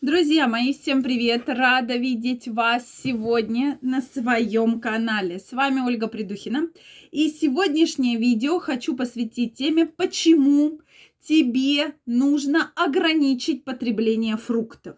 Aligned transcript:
Друзья 0.00 0.48
мои, 0.48 0.72
всем 0.72 1.02
привет! 1.02 1.42
Рада 1.46 1.96
видеть 1.96 2.48
вас 2.48 2.86
сегодня 3.04 3.78
на 3.82 4.00
своем 4.00 4.80
канале. 4.80 5.38
С 5.38 5.52
вами 5.52 5.80
Ольга 5.80 6.06
Придухина. 6.06 6.70
И 7.10 7.28
сегодняшнее 7.28 8.16
видео 8.16 8.60
хочу 8.60 8.96
посвятить 8.96 9.58
теме, 9.58 9.84
почему 9.84 10.80
тебе 11.22 11.96
нужно 12.06 12.72
ограничить 12.76 13.62
потребление 13.62 14.38
фруктов. 14.38 14.96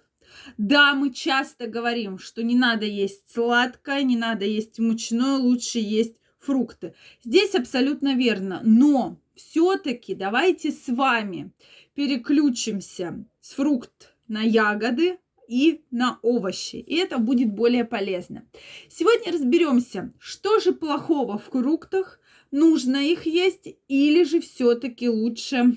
Да, 0.57 0.95
мы 0.95 1.13
часто 1.13 1.67
говорим, 1.67 2.19
что 2.19 2.45
не 2.45 2.55
надо 2.55 2.87
есть 2.87 3.29
сладкое, 3.29 4.05
не 4.05 4.17
надо 4.17 4.45
есть 4.45 4.79
мучное, 4.79 5.37
лучше 5.37 5.81
есть 5.81 6.15
фрукты. 6.39 6.95
Здесь 7.25 7.57
абсолютно 7.57 8.15
верно, 8.15 8.61
но 8.63 9.19
все-таки 9.35 10.15
давайте 10.15 10.71
с 10.71 10.87
вами 10.87 11.51
переключимся 11.97 13.25
с 13.41 13.55
фруктов 13.55 14.12
на 14.29 14.43
ягоды 14.43 15.19
и 15.49 15.85
на 15.91 16.19
овощи. 16.23 16.77
И 16.77 16.97
это 16.97 17.19
будет 17.19 17.53
более 17.53 17.85
полезно. 17.85 18.47
Сегодня 18.89 19.33
разберемся, 19.33 20.13
что 20.19 20.61
же 20.61 20.73
плохого 20.73 21.39
в 21.39 21.45
фруктах, 21.45 22.21
нужно 22.51 22.97
их 22.97 23.27
есть 23.27 23.69
или 23.89 24.25
же 24.25 24.41
все-таки 24.41 25.09
лучше 25.09 25.77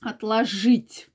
отложить. 0.00 1.08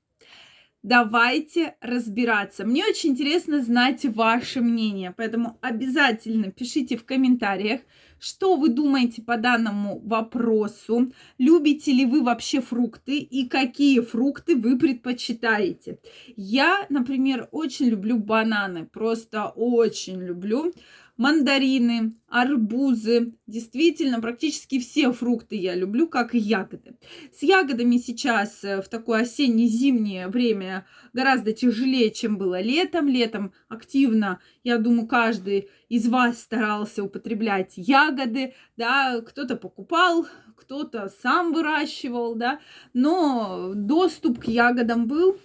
Давайте 0.82 1.74
разбираться. 1.80 2.64
Мне 2.64 2.84
очень 2.86 3.10
интересно 3.10 3.60
знать 3.60 4.04
ваше 4.04 4.60
мнение, 4.60 5.12
поэтому 5.16 5.58
обязательно 5.60 6.52
пишите 6.52 6.96
в 6.96 7.04
комментариях, 7.04 7.80
что 8.18 8.56
вы 8.56 8.68
думаете 8.68 9.22
по 9.22 9.36
данному 9.36 10.00
вопросу? 10.00 11.12
Любите 11.38 11.92
ли 11.92 12.06
вы 12.06 12.22
вообще 12.22 12.60
фрукты 12.60 13.18
и 13.18 13.48
какие 13.48 14.00
фрукты 14.00 14.56
вы 14.56 14.78
предпочитаете? 14.78 15.98
Я, 16.36 16.86
например, 16.88 17.48
очень 17.50 17.86
люблю 17.86 18.18
бананы, 18.18 18.86
просто 18.86 19.48
очень 19.48 20.20
люблю 20.22 20.72
мандарины, 21.16 22.14
арбузы. 22.28 23.32
Действительно, 23.46 24.20
практически 24.20 24.78
все 24.78 25.12
фрукты 25.12 25.56
я 25.56 25.74
люблю, 25.74 26.08
как 26.08 26.34
и 26.34 26.38
ягоды. 26.38 26.96
С 27.32 27.42
ягодами 27.42 27.96
сейчас 27.96 28.62
э, 28.64 28.82
в 28.82 28.88
такое 28.88 29.22
осенне-зимнее 29.22 30.28
время 30.28 30.86
гораздо 31.12 31.52
тяжелее, 31.52 32.10
чем 32.10 32.36
было 32.36 32.60
летом. 32.60 33.08
Летом 33.08 33.52
активно, 33.68 34.40
я 34.64 34.78
думаю, 34.78 35.06
каждый 35.06 35.70
из 35.88 36.08
вас 36.08 36.40
старался 36.40 37.04
употреблять 37.04 37.74
ягоды, 37.76 38.05
да, 38.10 39.20
кто-то 39.20 39.56
покупал, 39.56 40.26
кто-то 40.56 41.08
сам 41.08 41.52
выращивал, 41.52 42.34
да, 42.34 42.60
но 42.92 43.72
доступ 43.74 44.40
к 44.40 44.44
ягодам 44.44 45.06
был, 45.06 45.38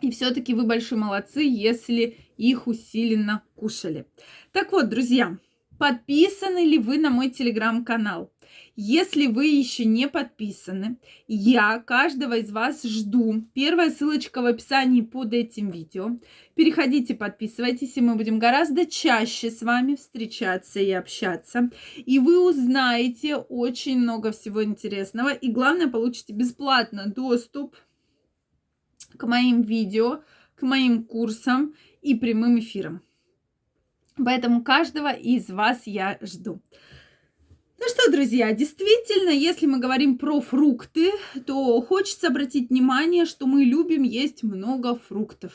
и 0.00 0.10
все-таки 0.10 0.54
вы 0.54 0.66
большие 0.66 0.98
молодцы, 0.98 1.42
если 1.42 2.18
их 2.36 2.66
усиленно 2.66 3.42
кушали. 3.54 4.06
Так 4.52 4.72
вот, 4.72 4.88
друзья, 4.88 5.38
подписаны 5.78 6.66
ли 6.66 6.78
вы 6.78 6.98
на 6.98 7.10
мой 7.10 7.30
телеграм-канал? 7.30 8.30
Если 8.76 9.28
вы 9.28 9.46
еще 9.46 9.84
не 9.84 10.08
подписаны, 10.08 10.96
я 11.28 11.78
каждого 11.78 12.38
из 12.38 12.50
вас 12.50 12.82
жду. 12.82 13.44
Первая 13.54 13.90
ссылочка 13.90 14.42
в 14.42 14.46
описании 14.46 15.00
под 15.00 15.32
этим 15.32 15.70
видео. 15.70 16.18
Переходите, 16.56 17.14
подписывайтесь, 17.14 17.96
и 17.96 18.00
мы 18.00 18.16
будем 18.16 18.40
гораздо 18.40 18.84
чаще 18.84 19.52
с 19.52 19.62
вами 19.62 19.94
встречаться 19.94 20.80
и 20.80 20.90
общаться. 20.90 21.70
И 21.96 22.18
вы 22.18 22.40
узнаете 22.40 23.36
очень 23.36 24.00
много 24.00 24.32
всего 24.32 24.64
интересного. 24.64 25.32
И 25.32 25.52
главное, 25.52 25.86
получите 25.86 26.32
бесплатно 26.32 27.06
доступ 27.06 27.76
к 29.16 29.24
моим 29.24 29.62
видео, 29.62 30.22
к 30.56 30.62
моим 30.62 31.04
курсам 31.04 31.74
и 32.02 32.16
прямым 32.16 32.58
эфирам. 32.58 33.02
Поэтому 34.16 34.64
каждого 34.64 35.12
из 35.12 35.48
вас 35.48 35.82
я 35.86 36.18
жду. 36.20 36.60
Ну 37.78 37.86
что, 37.88 38.10
друзья, 38.10 38.52
действительно, 38.52 39.30
если 39.30 39.66
мы 39.66 39.78
говорим 39.78 40.16
про 40.16 40.40
фрукты, 40.40 41.10
то 41.46 41.80
хочется 41.82 42.28
обратить 42.28 42.70
внимание, 42.70 43.24
что 43.24 43.46
мы 43.46 43.64
любим 43.64 44.02
есть 44.02 44.42
много 44.42 44.96
фруктов. 44.96 45.52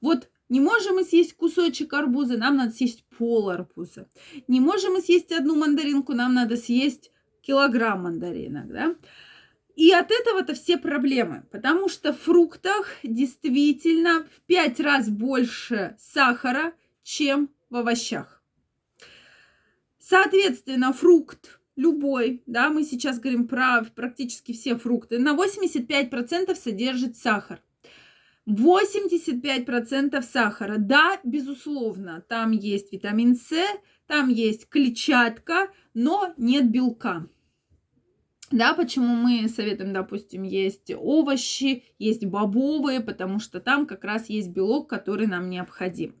Вот 0.00 0.28
не 0.48 0.60
можем 0.60 0.96
мы 0.96 1.04
съесть 1.04 1.34
кусочек 1.34 1.92
арбуза, 1.94 2.36
нам 2.36 2.56
надо 2.56 2.72
съесть 2.72 3.04
пол 3.18 3.50
арбуза. 3.50 4.08
Не 4.48 4.60
можем 4.60 4.92
мы 4.92 5.00
съесть 5.00 5.32
одну 5.32 5.56
мандаринку, 5.56 6.12
нам 6.12 6.34
надо 6.34 6.56
съесть 6.56 7.10
килограмм 7.40 8.02
мандаринок, 8.02 8.68
да? 8.68 8.94
И 9.74 9.90
от 9.90 10.10
этого-то 10.10 10.54
все 10.54 10.76
проблемы, 10.76 11.44
потому 11.50 11.88
что 11.88 12.12
в 12.12 12.20
фруктах 12.20 12.88
действительно 13.02 14.26
в 14.36 14.42
пять 14.42 14.78
раз 14.78 15.08
больше 15.08 15.96
сахара, 15.98 16.74
чем 17.02 17.48
в 17.70 17.76
овощах. 17.76 18.41
Соответственно, 20.02 20.92
фрукт 20.92 21.60
любой, 21.76 22.42
да, 22.46 22.70
мы 22.70 22.82
сейчас 22.82 23.20
говорим 23.20 23.46
про 23.46 23.84
практически 23.94 24.52
все 24.52 24.76
фрукты, 24.76 25.20
на 25.20 25.32
85% 25.36 26.56
содержит 26.56 27.16
сахар. 27.16 27.62
85% 28.48 30.20
сахара. 30.22 30.74
Да, 30.78 31.20
безусловно, 31.22 32.24
там 32.28 32.50
есть 32.50 32.92
витамин 32.92 33.36
С, 33.36 33.52
там 34.08 34.28
есть 34.28 34.68
клетчатка, 34.68 35.68
но 35.94 36.34
нет 36.36 36.68
белка. 36.68 37.28
Да, 38.52 38.74
почему 38.74 39.14
мы 39.16 39.48
советуем, 39.48 39.94
допустим, 39.94 40.42
есть 40.42 40.92
овощи, 40.94 41.84
есть 41.98 42.26
бобовые, 42.26 43.00
потому 43.00 43.38
что 43.38 43.60
там 43.60 43.86
как 43.86 44.04
раз 44.04 44.28
есть 44.28 44.50
белок, 44.50 44.90
который 44.90 45.26
нам 45.26 45.48
необходим. 45.48 46.14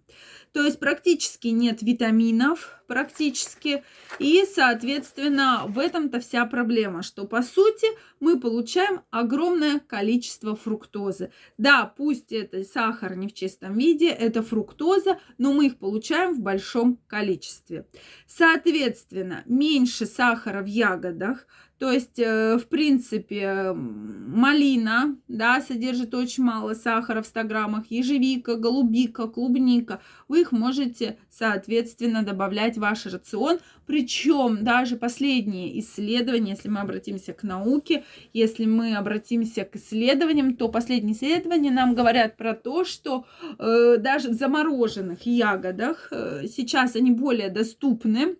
То 0.52 0.62
есть 0.62 0.78
практически 0.78 1.48
нет 1.48 1.82
витаминов, 1.82 2.82
практически. 2.86 3.84
И, 4.18 4.44
соответственно, 4.44 5.62
в 5.66 5.78
этом-то 5.78 6.20
вся 6.20 6.44
проблема, 6.44 7.02
что 7.02 7.26
по 7.26 7.42
сути 7.42 7.86
мы 8.20 8.38
получаем 8.38 9.00
огромное 9.10 9.78
количество 9.80 10.54
фруктозы. 10.54 11.32
Да, 11.56 11.86
пусть 11.86 12.32
это 12.32 12.64
сахар 12.64 13.16
не 13.16 13.28
в 13.28 13.34
чистом 13.34 13.78
виде, 13.78 14.08
это 14.08 14.42
фруктоза, 14.42 15.18
но 15.38 15.54
мы 15.54 15.66
их 15.66 15.78
получаем 15.78 16.34
в 16.34 16.40
большом 16.40 16.98
количестве. 17.06 17.86
Соответственно, 18.26 19.42
меньше 19.46 20.04
сахара 20.04 20.62
в 20.62 20.66
ягодах, 20.66 21.46
то 21.82 21.90
есть, 21.90 22.20
э, 22.20 22.58
в 22.58 22.68
принципе, 22.68 23.72
малина, 23.74 25.16
да, 25.26 25.60
содержит 25.60 26.14
очень 26.14 26.44
мало 26.44 26.74
сахара 26.74 27.22
в 27.22 27.26
100 27.26 27.42
граммах, 27.42 27.90
ежевика, 27.90 28.54
голубика, 28.54 29.26
клубника. 29.26 30.00
Вы 30.28 30.42
их 30.42 30.52
можете, 30.52 31.18
соответственно, 31.28 32.22
добавлять 32.22 32.76
в 32.76 32.82
ваш 32.82 33.06
рацион. 33.06 33.58
Причем 33.84 34.62
даже 34.62 34.94
последние 34.94 35.76
исследования, 35.80 36.52
если 36.52 36.68
мы 36.68 36.82
обратимся 36.82 37.32
к 37.32 37.42
науке, 37.42 38.04
если 38.32 38.64
мы 38.64 38.94
обратимся 38.94 39.64
к 39.64 39.74
исследованиям, 39.74 40.54
то 40.54 40.68
последние 40.68 41.16
исследования 41.16 41.72
нам 41.72 41.96
говорят 41.96 42.36
про 42.36 42.54
то, 42.54 42.84
что 42.84 43.26
э, 43.58 43.96
даже 43.98 44.28
в 44.28 44.34
замороженных 44.34 45.26
ягодах 45.26 46.12
э, 46.12 46.44
сейчас 46.46 46.94
они 46.94 47.10
более 47.10 47.50
доступны 47.50 48.36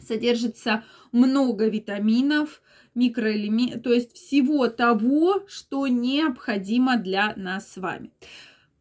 содержится 0.00 0.84
много 1.12 1.68
витаминов, 1.68 2.62
микроэлементов, 2.94 3.82
то 3.82 3.92
есть 3.92 4.14
всего 4.14 4.68
того, 4.68 5.44
что 5.46 5.86
необходимо 5.86 6.96
для 6.96 7.34
нас 7.36 7.72
с 7.72 7.76
вами. 7.76 8.10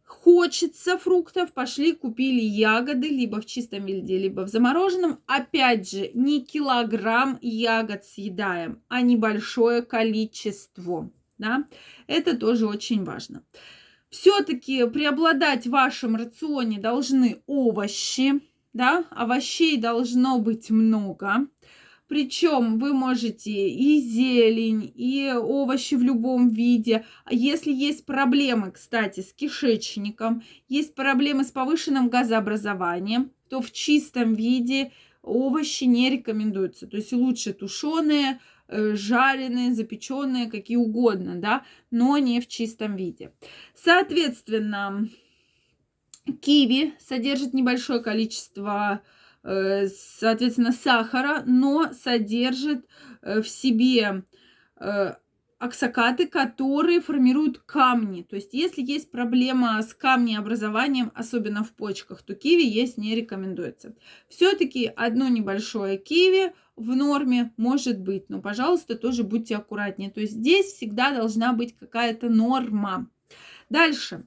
Хочется 0.04 0.98
фруктов, 1.00 1.52
пошли, 1.52 1.94
купили 1.94 2.42
ягоды, 2.42 3.08
либо 3.10 3.42
в 3.42 3.46
чистом 3.46 3.86
виде, 3.86 4.20
либо 4.20 4.42
в 4.42 4.50
замороженном. 4.50 5.20
Опять 5.26 5.90
же, 5.90 6.12
не 6.14 6.42
килограмм 6.42 7.40
ягод 7.42 8.06
съедаем, 8.06 8.84
а 8.88 9.02
небольшое 9.02 9.82
количество. 9.82 11.10
Да? 11.40 11.64
Это 12.06 12.38
тоже 12.38 12.68
очень 12.68 13.04
важно. 13.04 13.44
Все-таки 14.12 14.86
преобладать 14.88 15.66
в 15.66 15.72
вашем 15.72 16.16
рационе 16.18 16.78
должны 16.78 17.42
овощи, 17.48 18.42
да, 18.74 19.06
овощей 19.12 19.78
должно 19.78 20.40
быть 20.40 20.70
много. 20.70 21.48
Причем 22.08 22.78
вы 22.78 22.94
можете 22.94 23.70
и 23.70 24.02
зелень, 24.02 24.92
и 24.94 25.32
овощи 25.34 25.96
в 25.96 26.04
любом 26.04 26.50
виде. 26.50 27.06
А 27.24 27.34
если 27.34 27.72
есть 27.72 28.06
проблемы, 28.06 28.72
кстати, 28.72 29.22
с 29.22 29.32
кишечником, 29.32 30.44
есть 30.68 30.94
проблемы 30.94 31.46
с 31.46 31.52
повышенным 31.52 32.10
газообразованием, 32.10 33.32
то 33.50 33.62
в 33.62 33.72
чистом 33.72 34.34
виде 34.34 34.92
овощи 35.22 35.86
не 35.86 36.10
рекомендуются. 36.10 36.86
То 36.86 36.98
есть 36.98 37.14
лучше 37.14 37.54
тушеные, 37.54 38.42
э, 38.68 38.96
жареные, 38.96 39.74
запеченные, 39.74 40.52
какие 40.52 40.78
угодно, 40.78 41.36
да, 41.36 41.64
но 41.92 42.18
не 42.18 42.42
в 42.42 42.48
чистом 42.48 42.98
виде. 42.98 43.32
Соответственно, 43.74 45.08
Киви 46.42 46.94
содержит 47.00 47.54
небольшое 47.54 48.02
количество, 48.02 49.02
э, 49.44 49.88
соответственно, 49.88 50.72
сахара, 50.72 51.44
но 51.46 51.92
содержит 51.94 52.86
э, 53.22 53.42
в 53.42 53.48
себе 53.50 54.24
э, 54.80 55.14
оксакаты, 55.62 56.28
которые 56.28 57.02
формируют 57.02 57.60
камни. 57.60 58.24
То 58.24 58.36
есть, 58.36 58.54
если 58.54 58.82
есть 58.82 59.12
проблема 59.12 59.82
с 59.82 59.94
камнеобразованием, 59.94 61.12
особенно 61.14 61.64
в 61.64 61.72
почках, 61.74 62.24
то 62.24 62.34
киви 62.34 62.66
есть 62.66 62.98
не 62.98 63.16
рекомендуется. 63.16 63.96
Все-таки 64.28 64.92
одно 64.96 65.28
небольшое 65.28 65.98
киви 65.98 66.54
в 66.76 66.96
норме 66.96 67.54
может 67.58 68.00
быть, 68.00 68.30
но, 68.30 68.42
пожалуйста, 68.42 68.96
тоже 68.96 69.24
будьте 69.24 69.56
аккуратнее. 69.56 70.10
То 70.10 70.22
есть 70.22 70.34
здесь 70.34 70.66
всегда 70.74 71.12
должна 71.14 71.54
быть 71.54 71.78
какая-то 71.78 72.30
норма. 72.30 73.08
Дальше. 73.70 74.26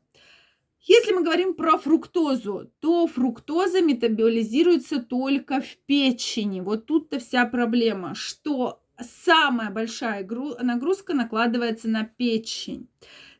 Если 0.86 1.12
мы 1.12 1.22
говорим 1.22 1.54
про 1.54 1.78
фруктозу, 1.78 2.70
то 2.80 3.06
фруктоза 3.06 3.80
метаболизируется 3.80 5.00
только 5.00 5.62
в 5.62 5.76
печени. 5.86 6.60
Вот 6.60 6.84
тут-то 6.84 7.18
вся 7.18 7.46
проблема, 7.46 8.14
что 8.14 8.82
самая 9.00 9.70
большая 9.70 10.28
нагрузка 10.62 11.14
накладывается 11.14 11.88
на 11.88 12.04
печень. 12.04 12.88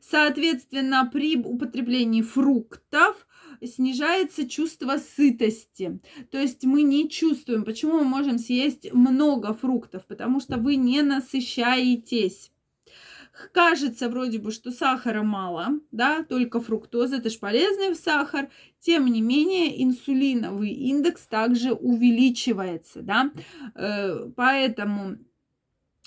Соответственно, 0.00 1.08
при 1.12 1.36
употреблении 1.36 2.22
фруктов 2.22 3.26
снижается 3.62 4.48
чувство 4.48 4.96
сытости. 4.96 6.00
То 6.30 6.38
есть 6.38 6.64
мы 6.64 6.82
не 6.82 7.10
чувствуем, 7.10 7.64
почему 7.64 7.98
мы 7.98 8.04
можем 8.04 8.38
съесть 8.38 8.90
много 8.92 9.52
фруктов, 9.52 10.06
потому 10.06 10.40
что 10.40 10.56
вы 10.56 10.76
не 10.76 11.02
насыщаетесь. 11.02 12.52
Кажется 13.52 14.08
вроде 14.08 14.38
бы, 14.38 14.52
что 14.52 14.70
сахара 14.70 15.22
мало, 15.22 15.80
да, 15.90 16.22
только 16.22 16.60
фруктоза, 16.60 17.16
это 17.16 17.30
же 17.30 17.38
полезный 17.38 17.94
сахар. 17.96 18.48
Тем 18.80 19.06
не 19.06 19.20
менее, 19.20 19.82
инсулиновый 19.82 20.70
индекс 20.70 21.26
также 21.26 21.72
увеличивается, 21.72 23.02
да. 23.02 23.32
Э, 23.74 24.30
поэтому 24.36 25.18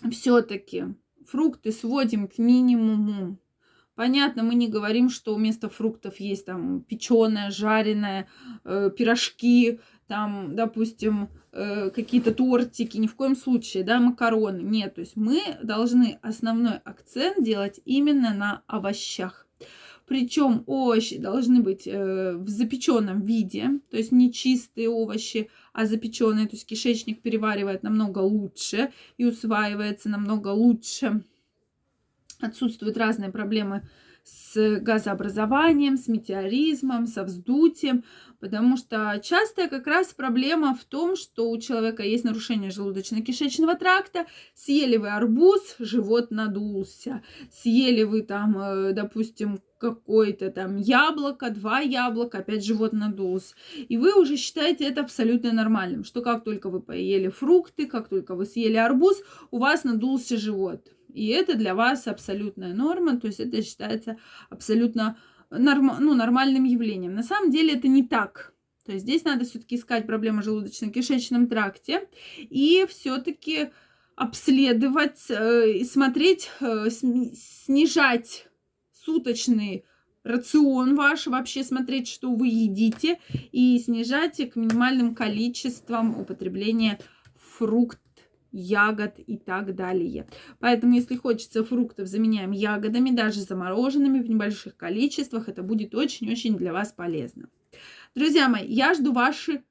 все-таки 0.09 0.85
фрукты 1.25 1.71
сводим 1.71 2.27
к 2.27 2.37
минимуму. 2.37 3.37
Понятно, 3.95 4.43
мы 4.43 4.53
не 4.53 4.67
говорим, 4.67 5.09
что 5.09 5.33
вместо 5.33 5.69
фруктов 5.69 6.19
есть 6.19 6.45
там 6.45 6.81
печеное, 6.81 7.49
жареное, 7.49 8.27
э, 8.63 8.91
пирожки, 8.95 9.79
там, 10.07 10.55
допустим, 10.55 11.29
э, 11.51 11.89
какие-то 11.89 12.33
тортики, 12.33 12.97
ни 12.97 13.07
в 13.07 13.15
коем 13.15 13.35
случае, 13.35 13.83
да, 13.83 13.99
макароны. 13.99 14.61
Нет, 14.61 14.95
то 14.95 15.01
есть 15.01 15.15
мы 15.15 15.41
должны 15.63 16.19
основной 16.21 16.77
акцент 16.83 17.43
делать 17.43 17.79
именно 17.85 18.33
на 18.33 18.63
овощах. 18.67 19.47
Причем 20.07 20.63
овощи 20.67 21.17
должны 21.17 21.61
быть 21.61 21.85
э, 21.85 22.37
в 22.37 22.47
запеченном 22.47 23.25
виде, 23.25 23.81
то 23.89 23.97
есть 23.97 24.13
не 24.13 24.31
чистые 24.31 24.89
овощи, 24.89 25.49
а 25.73 25.85
запеченные, 25.85 26.47
то 26.47 26.55
есть 26.55 26.65
кишечник 26.65 27.21
переваривает 27.21 27.83
намного 27.83 28.19
лучше 28.19 28.93
и 29.17 29.25
усваивается 29.25 30.07
намного 30.07 30.47
лучше 30.47 31.23
отсутствуют 32.39 32.97
разные 32.97 33.31
проблемы 33.31 33.87
с 34.27 34.79
газообразованием, 34.81 35.95
с 35.95 36.07
метеоризмом, 36.07 37.07
со 37.07 37.23
вздутием, 37.23 38.03
потому 38.39 38.75
что 38.75 39.21
частая 39.23 39.69
как 39.69 39.87
раз 39.87 40.13
проблема 40.13 40.75
в 40.75 40.83
том, 40.83 41.15
что 41.15 41.49
у 41.49 41.57
человека 41.57 42.03
есть 42.03 42.25
нарушение 42.25 42.69
желудочно-кишечного 42.69 43.77
тракта, 43.77 44.25
съели 44.53 44.97
вы 44.97 45.09
арбуз, 45.09 45.75
живот 45.79 46.29
надулся, 46.31 47.23
съели 47.51 48.03
вы 48.03 48.21
там, 48.21 48.57
э, 48.57 48.93
допустим, 48.93 49.59
какое-то 49.79 50.49
там 50.51 50.75
яблоко, 50.75 51.49
два 51.49 51.79
яблока, 51.79 52.39
опять 52.39 52.65
живот 52.65 52.91
надулся. 52.93 53.55
И 53.87 53.97
вы 53.97 54.19
уже 54.19 54.35
считаете 54.35 54.85
это 54.85 55.01
абсолютно 55.01 55.53
нормальным, 55.53 56.03
что 56.03 56.21
как 56.21 56.43
только 56.43 56.69
вы 56.69 56.81
поели 56.81 57.29
фрукты, 57.29 57.85
как 57.85 58.09
только 58.09 58.35
вы 58.35 58.45
съели 58.45 58.75
арбуз, 58.75 59.21
у 59.51 59.59
вас 59.59 59.83
надулся 59.83 60.35
живот. 60.35 60.96
И 61.17 61.27
это 61.29 61.55
для 61.55 61.73
вас 61.73 62.07
абсолютная 62.07 62.75
норма, 62.75 63.19
то 63.19 63.25
есть 63.25 63.39
это 63.39 63.63
считается 63.63 64.17
абсолютно 64.51 65.17
норм, 65.49 65.91
ну, 65.99 66.13
нормальным 66.13 66.63
явлением. 66.63 67.15
На 67.15 67.23
самом 67.23 67.49
деле 67.49 67.73
это 67.73 67.87
не 67.87 68.03
так. 68.03 68.53
То 68.85 68.91
есть 68.91 69.03
здесь 69.03 69.23
надо 69.23 69.43
все-таки 69.43 69.77
искать 69.77 70.05
проблемы 70.05 70.43
в 70.43 70.45
желудочно-кишечном 70.45 71.47
тракте 71.47 72.07
и 72.37 72.85
все-таки 72.87 73.71
обследовать 74.15 75.25
э, 75.29 75.71
и 75.71 75.83
смотреть, 75.85 76.51
э, 76.59 76.89
снижать 76.91 78.47
суточный 78.93 79.85
рацион 80.23 80.95
ваш, 80.95 81.25
вообще 81.25 81.63
смотреть, 81.63 82.07
что 82.07 82.31
вы 82.31 82.47
едите, 82.47 83.19
и 83.51 83.79
снижать 83.79 84.37
к 84.51 84.55
минимальным 84.55 85.15
количествам 85.15 86.19
употребления 86.19 86.99
фруктов 87.35 88.06
ягод 88.51 89.19
и 89.19 89.37
так 89.37 89.75
далее. 89.75 90.27
Поэтому, 90.59 90.95
если 90.95 91.15
хочется 91.15 91.63
фруктов, 91.63 92.07
заменяем 92.07 92.51
ягодами, 92.51 93.11
даже 93.11 93.41
замороженными 93.41 94.19
в 94.19 94.29
небольших 94.29 94.75
количествах. 94.75 95.49
Это 95.49 95.63
будет 95.63 95.95
очень-очень 95.95 96.57
для 96.57 96.73
вас 96.73 96.91
полезно. 96.91 97.49
Друзья 98.15 98.49
мои, 98.49 98.67
я 98.67 98.93
жду 98.93 99.13
ваши 99.13 99.63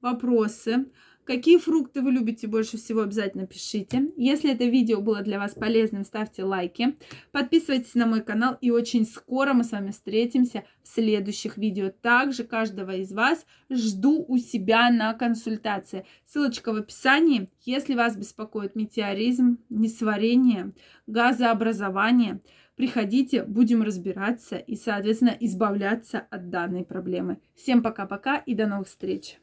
вопросы. 0.00 0.86
Какие 1.28 1.58
фрукты 1.58 2.00
вы 2.00 2.12
любите 2.12 2.46
больше 2.46 2.78
всего, 2.78 3.02
обязательно 3.02 3.46
пишите. 3.46 4.10
Если 4.16 4.50
это 4.50 4.64
видео 4.64 5.02
было 5.02 5.20
для 5.20 5.38
вас 5.38 5.52
полезным, 5.52 6.06
ставьте 6.06 6.42
лайки. 6.42 6.96
Подписывайтесь 7.32 7.94
на 7.94 8.06
мой 8.06 8.22
канал. 8.22 8.56
И 8.62 8.70
очень 8.70 9.04
скоро 9.04 9.52
мы 9.52 9.62
с 9.62 9.72
вами 9.72 9.90
встретимся 9.90 10.64
в 10.82 10.88
следующих 10.88 11.58
видео. 11.58 11.90
Также 11.90 12.44
каждого 12.44 12.96
из 12.96 13.12
вас 13.12 13.44
жду 13.68 14.24
у 14.26 14.38
себя 14.38 14.88
на 14.88 15.12
консультации. 15.12 16.06
Ссылочка 16.24 16.72
в 16.72 16.76
описании. 16.76 17.50
Если 17.66 17.94
вас 17.94 18.16
беспокоит 18.16 18.74
метеоризм, 18.74 19.58
несварение, 19.68 20.72
газообразование, 21.06 22.40
приходите, 22.74 23.42
будем 23.42 23.82
разбираться 23.82 24.56
и, 24.56 24.76
соответственно, 24.76 25.36
избавляться 25.40 26.20
от 26.20 26.48
данной 26.48 26.86
проблемы. 26.86 27.38
Всем 27.54 27.82
пока-пока 27.82 28.38
и 28.38 28.54
до 28.54 28.66
новых 28.66 28.88
встреч! 28.88 29.38